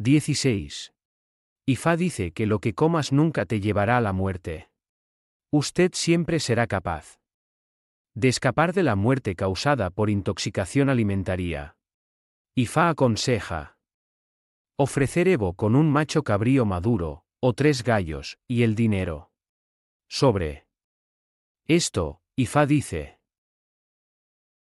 16. 0.00 0.94
Ifá 1.66 1.96
dice 1.96 2.30
que 2.30 2.46
lo 2.46 2.60
que 2.60 2.72
comas 2.72 3.10
nunca 3.10 3.46
te 3.46 3.58
llevará 3.58 3.96
a 3.96 4.00
la 4.00 4.12
muerte. 4.12 4.70
Usted 5.50 5.90
siempre 5.92 6.38
será 6.38 6.68
capaz 6.68 7.18
de 8.14 8.28
escapar 8.28 8.72
de 8.72 8.84
la 8.84 8.94
muerte 8.94 9.34
causada 9.34 9.90
por 9.90 10.08
intoxicación 10.08 10.88
alimentaria. 10.88 11.76
Ifá 12.54 12.90
aconseja 12.90 13.76
ofrecer 14.76 15.26
Evo 15.26 15.54
con 15.54 15.74
un 15.74 15.90
macho 15.90 16.22
cabrío 16.22 16.64
maduro, 16.64 17.24
o 17.40 17.52
tres 17.52 17.82
gallos, 17.82 18.38
y 18.46 18.62
el 18.62 18.76
dinero. 18.76 19.32
Sobre 20.08 20.68
esto, 21.66 22.22
Ifá 22.36 22.66
dice, 22.66 23.17